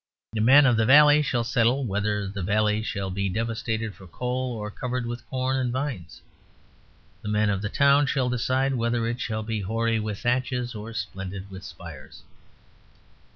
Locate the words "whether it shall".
8.73-9.43